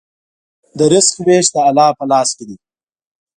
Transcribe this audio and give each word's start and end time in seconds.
د 0.77 0.79
رزق 0.93 1.15
وېش 1.25 1.45
د 1.55 1.57
الله 1.69 1.89
په 1.99 2.05
لاس 2.11 2.29
کې 2.37 2.43
دی. 2.49 2.57